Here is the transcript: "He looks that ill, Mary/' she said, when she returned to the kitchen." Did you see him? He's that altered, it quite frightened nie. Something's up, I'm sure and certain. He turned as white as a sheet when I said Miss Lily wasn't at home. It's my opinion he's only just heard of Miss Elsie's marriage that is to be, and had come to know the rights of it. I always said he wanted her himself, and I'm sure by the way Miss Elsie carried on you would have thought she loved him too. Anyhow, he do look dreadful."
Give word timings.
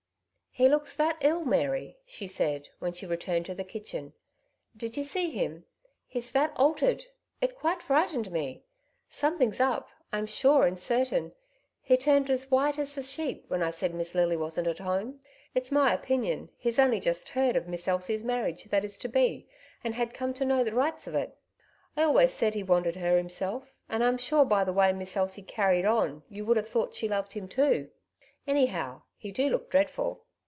"He 0.61 0.67
looks 0.67 0.93
that 0.97 1.17
ill, 1.21 1.45
Mary/' 1.45 1.95
she 2.05 2.27
said, 2.27 2.67
when 2.79 2.91
she 2.91 3.05
returned 3.05 3.45
to 3.45 3.55
the 3.55 3.63
kitchen." 3.63 4.11
Did 4.77 4.97
you 4.97 5.03
see 5.03 5.29
him? 5.29 5.63
He's 6.07 6.33
that 6.33 6.51
altered, 6.57 7.05
it 7.39 7.55
quite 7.55 7.81
frightened 7.81 8.29
nie. 8.33 8.65
Something's 9.07 9.61
up, 9.61 9.87
I'm 10.11 10.25
sure 10.25 10.65
and 10.65 10.77
certain. 10.77 11.31
He 11.81 11.95
turned 11.95 12.29
as 12.29 12.51
white 12.51 12.77
as 12.77 12.97
a 12.97 13.01
sheet 13.01 13.45
when 13.47 13.63
I 13.63 13.69
said 13.69 13.93
Miss 13.93 14.13
Lily 14.13 14.35
wasn't 14.35 14.67
at 14.67 14.79
home. 14.79 15.21
It's 15.55 15.71
my 15.71 15.93
opinion 15.93 16.49
he's 16.57 16.79
only 16.79 16.99
just 16.99 17.29
heard 17.29 17.55
of 17.55 17.69
Miss 17.69 17.87
Elsie's 17.87 18.25
marriage 18.25 18.65
that 18.65 18.83
is 18.83 18.97
to 18.97 19.07
be, 19.07 19.47
and 19.85 19.95
had 19.95 20.13
come 20.13 20.33
to 20.33 20.43
know 20.43 20.65
the 20.65 20.75
rights 20.75 21.07
of 21.07 21.15
it. 21.15 21.37
I 21.95 22.03
always 22.03 22.33
said 22.33 22.55
he 22.55 22.61
wanted 22.63 22.97
her 22.97 23.15
himself, 23.17 23.71
and 23.87 24.03
I'm 24.03 24.17
sure 24.17 24.43
by 24.43 24.65
the 24.65 24.73
way 24.73 24.91
Miss 24.91 25.15
Elsie 25.15 25.43
carried 25.43 25.85
on 25.85 26.23
you 26.27 26.43
would 26.45 26.57
have 26.57 26.67
thought 26.67 26.93
she 26.93 27.07
loved 27.07 27.31
him 27.33 27.47
too. 27.47 27.89
Anyhow, 28.45 29.03
he 29.15 29.31
do 29.31 29.49
look 29.49 29.71
dreadful." 29.71 30.25